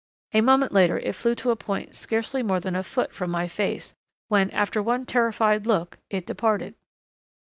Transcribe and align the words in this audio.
A 0.33 0.41
moment 0.41 0.71
later 0.71 0.97
it 0.97 1.13
flew 1.13 1.35
to 1.35 1.51
a 1.51 1.55
point 1.55 1.95
scarcely 1.95 2.41
more 2.41 2.59
than 2.59 2.75
a 2.75 2.81
foot 2.81 3.13
from 3.13 3.29
my 3.29 3.47
face, 3.47 3.93
when, 4.29 4.49
after 4.49 4.81
one 4.81 5.05
terrified 5.05 5.67
look, 5.67 5.99
it 6.09 6.25
departed. 6.25 6.73